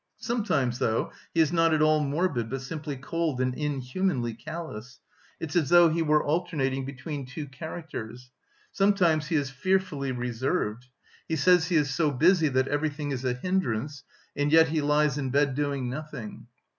Sometimes, 0.17 0.79
though, 0.79 1.11
he 1.31 1.41
is 1.41 1.53
not 1.53 1.75
at 1.75 1.81
all 1.83 2.03
morbid, 2.03 2.49
but 2.49 2.61
simply 2.63 2.95
cold 2.97 3.39
and 3.39 3.53
inhumanly 3.53 4.33
callous; 4.33 4.99
it's 5.39 5.55
as 5.55 5.69
though 5.69 5.89
he 5.89 6.01
were 6.01 6.23
alternating 6.23 6.85
between 6.85 7.23
two 7.27 7.45
characters. 7.45 8.31
Sometimes 8.71 9.27
he 9.27 9.35
is 9.35 9.51
fearfully 9.51 10.11
reserved! 10.11 10.87
He 11.27 11.35
says 11.35 11.67
he 11.67 11.75
is 11.75 11.93
so 11.93 12.09
busy 12.09 12.47
that 12.47 12.67
everything 12.67 13.11
is 13.11 13.23
a 13.23 13.33
hindrance, 13.35 14.03
and 14.35 14.51
yet 14.51 14.69
he 14.69 14.81
lies 14.81 15.19
in 15.19 15.29
bed 15.29 15.53
doing 15.53 15.87
nothing. 15.87 16.47